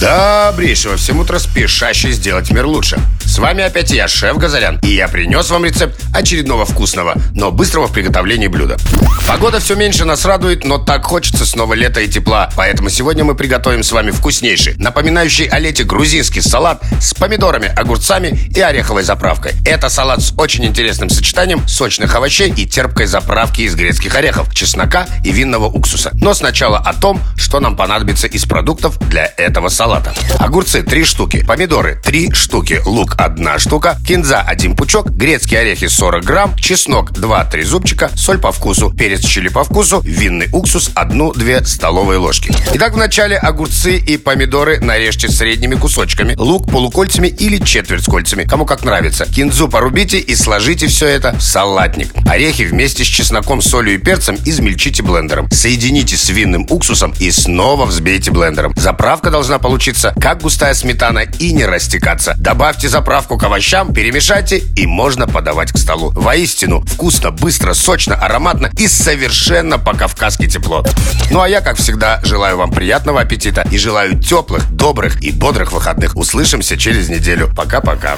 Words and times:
Добрейшего 0.00 0.96
всем 0.96 1.20
утра 1.20 1.38
спешащий 1.38 2.10
сделать 2.12 2.50
мир 2.50 2.66
лучше. 2.66 2.98
С 3.24 3.38
вами 3.38 3.64
опять 3.64 3.90
я, 3.90 4.06
шеф 4.06 4.36
Газарян, 4.36 4.78
и 4.82 4.88
я 4.88 5.08
принес 5.08 5.48
вам 5.50 5.64
рецепт 5.64 5.98
очередного 6.12 6.66
вкусного, 6.66 7.14
но 7.32 7.50
быстрого 7.50 7.86
в 7.86 7.92
приготовлении 7.92 8.48
блюда. 8.48 8.76
Погода 9.26 9.60
все 9.60 9.76
меньше 9.76 10.04
нас 10.04 10.24
радует, 10.24 10.64
но 10.64 10.78
так 10.78 11.04
хочется 11.04 11.46
снова 11.46 11.74
лета 11.74 12.00
и 12.00 12.08
тепла, 12.08 12.50
поэтому 12.54 12.90
сегодня 12.90 13.24
мы 13.24 13.34
приготовим 13.34 13.82
с 13.82 13.92
вами 13.92 14.10
вкуснейший, 14.10 14.74
напоминающий 14.76 15.46
о 15.46 15.58
лете 15.58 15.84
грузинский 15.84 16.42
салат 16.42 16.82
с 17.00 17.14
помидорами, 17.14 17.68
огурцами 17.68 18.50
и 18.54 18.60
ореховой 18.60 19.04
заправкой. 19.04 19.52
Это 19.64 19.88
салат 19.88 20.20
с 20.20 20.34
очень 20.36 20.66
интересным 20.66 21.08
сочетанием 21.08 21.66
сочных 21.66 22.14
овощей 22.14 22.52
и 22.54 22.66
терпкой 22.66 23.06
заправки 23.06 23.62
из 23.62 23.74
грецких 23.74 24.14
орехов, 24.14 24.54
чеснока 24.54 25.06
и 25.24 25.32
винного 25.32 25.66
уксуса. 25.66 26.10
Но 26.14 26.34
сначала 26.34 26.78
о 26.78 26.92
том, 26.92 27.20
что 27.36 27.58
нам 27.60 27.76
понадобится 27.76 28.26
из 28.26 28.44
продуктов 28.44 28.98
для 29.08 29.32
этого 29.36 29.68
салата. 29.68 29.83
Огурцы 30.38 30.82
3 30.82 31.04
штуки, 31.04 31.44
помидоры 31.46 32.00
3 32.02 32.32
штуки, 32.32 32.80
лук 32.86 33.16
одна 33.18 33.58
штука, 33.58 33.98
кинза 34.06 34.40
один 34.40 34.76
пучок, 34.76 35.10
грецкие 35.10 35.60
орехи 35.60 35.88
40 35.88 36.24
грамм, 36.24 36.56
чеснок 36.56 37.12
2-3 37.12 37.64
зубчика, 37.64 38.10
соль 38.14 38.38
по 38.38 38.50
вкусу, 38.50 38.90
перец 38.90 39.22
чили 39.24 39.48
по 39.48 39.62
вкусу, 39.62 40.00
винный 40.02 40.48
уксус 40.52 40.90
1-2 40.94 41.66
столовые 41.66 42.18
ложки. 42.18 42.50
Итак, 42.72 42.94
вначале 42.94 43.36
огурцы 43.36 43.98
и 43.98 44.16
помидоры 44.16 44.80
нарежьте 44.80 45.28
средними 45.28 45.74
кусочками, 45.74 46.34
лук 46.38 46.70
полукольцами 46.70 47.28
или 47.28 47.58
четверть 47.58 48.06
кольцами, 48.06 48.44
кому 48.44 48.64
как 48.64 48.84
нравится. 48.84 49.26
Кинзу 49.26 49.68
порубите 49.68 50.18
и 50.18 50.34
сложите 50.34 50.86
все 50.86 51.08
это 51.08 51.34
в 51.34 51.42
салатник. 51.42 52.08
Орехи 52.26 52.62
вместе 52.62 53.04
с 53.04 53.06
чесноком, 53.06 53.60
солью 53.60 53.96
и 53.96 53.98
перцем 53.98 54.38
измельчите 54.46 55.02
блендером. 55.02 55.50
Соедините 55.50 56.16
с 56.16 56.30
винным 56.30 56.66
уксусом 56.70 57.12
и 57.20 57.30
снова 57.30 57.84
взбейте 57.84 58.30
блендером. 58.30 58.72
Заправка 58.76 59.30
должна 59.30 59.58
получиться 59.58 59.73
как 60.20 60.42
густая 60.42 60.72
сметана 60.74 61.20
и 61.20 61.52
не 61.52 61.64
растекаться. 61.64 62.34
Добавьте 62.38 62.88
заправку 62.88 63.36
к 63.36 63.42
овощам, 63.42 63.92
перемешайте 63.92 64.58
и 64.76 64.86
можно 64.86 65.26
подавать 65.26 65.72
к 65.72 65.78
столу. 65.78 66.12
Воистину, 66.14 66.82
вкусно, 66.82 67.30
быстро, 67.30 67.74
сочно, 67.74 68.14
ароматно 68.14 68.70
и 68.78 68.86
совершенно 68.86 69.78
по-кавказски 69.78 70.46
тепло. 70.48 70.84
Ну 71.30 71.40
а 71.40 71.48
я, 71.48 71.60
как 71.60 71.76
всегда, 71.76 72.20
желаю 72.24 72.56
вам 72.56 72.70
приятного 72.70 73.20
аппетита 73.20 73.66
и 73.70 73.78
желаю 73.78 74.20
теплых, 74.20 74.70
добрых 74.70 75.22
и 75.22 75.32
бодрых 75.32 75.72
выходных. 75.72 76.14
Услышимся 76.16 76.76
через 76.76 77.08
неделю. 77.08 77.50
Пока-пока. 77.56 78.16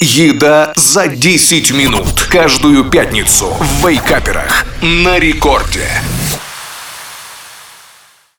Еда 0.00 0.72
за 0.76 1.08
10 1.08 1.72
минут. 1.72 2.26
Каждую 2.30 2.84
пятницу 2.84 3.48
в 3.60 3.86
Вейкаперах. 3.86 4.64
На 4.80 5.18
рекорде. 5.18 5.88